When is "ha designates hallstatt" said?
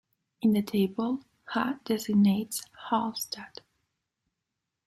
1.49-3.59